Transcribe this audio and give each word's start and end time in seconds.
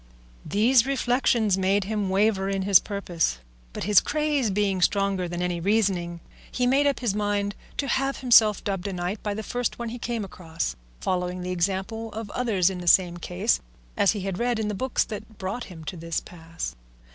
These 0.47 0.87
reflections 0.87 1.59
made 1.59 1.83
him 1.83 2.09
waver 2.09 2.49
in 2.49 2.63
his 2.63 2.79
purpose, 2.79 3.37
but 3.71 3.83
his 3.83 3.99
craze 4.01 4.49
being 4.49 4.81
stronger 4.81 5.27
than 5.27 5.43
any 5.43 5.59
reasoning, 5.59 6.21
he 6.51 6.65
made 6.65 6.87
up 6.87 7.01
his 7.01 7.13
mind 7.13 7.53
to 7.77 7.87
have 7.87 8.17
himself 8.17 8.63
dubbed 8.63 8.87
a 8.87 8.93
knight 8.93 9.21
by 9.21 9.35
the 9.35 9.43
first 9.43 9.77
one 9.77 9.89
he 9.89 9.99
came 9.99 10.25
across, 10.25 10.75
following 10.99 11.41
the 11.43 11.51
example 11.51 12.11
of 12.13 12.31
others 12.31 12.71
in 12.71 12.79
the 12.79 12.87
same 12.87 13.17
case, 13.17 13.59
as 13.95 14.13
he 14.13 14.21
had 14.21 14.39
read 14.39 14.57
in 14.57 14.69
the 14.69 14.73
books 14.73 15.03
that 15.03 15.37
brought 15.37 15.65
him 15.65 15.83
to 15.83 15.95
this 15.95 16.19
pass. 16.19 16.75